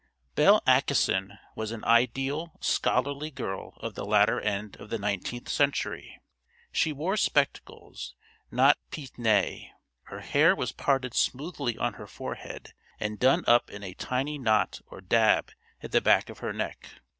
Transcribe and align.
Belle 0.33 0.63
Acheson 0.65 1.37
was 1.55 1.69
an 1.71 1.83
ideal 1.85 2.53
scholarly 2.59 3.29
girl 3.29 3.75
of 3.81 3.93
the 3.93 4.03
latter 4.03 4.39
end 4.41 4.75
of 4.77 4.89
the 4.89 4.97
nineteenth 4.97 5.47
century. 5.47 6.19
She 6.71 6.91
wore 6.91 7.15
spectacles, 7.15 8.15
not 8.49 8.79
pince 8.89 9.11
nez. 9.19 9.65
Her 10.05 10.21
hair 10.21 10.55
was 10.55 10.71
parted 10.71 11.13
smoothly 11.13 11.77
on 11.77 11.93
her 12.01 12.07
forehead 12.07 12.73
and 12.99 13.19
done 13.19 13.43
up 13.45 13.69
in 13.69 13.83
a 13.83 13.93
tiny 13.93 14.39
knot 14.39 14.81
or 14.89 15.01
dab 15.01 15.51
at 15.83 15.91
the 15.91 16.01
back 16.01 16.31
of 16.31 16.39
her 16.39 16.51
neck. 16.51 16.89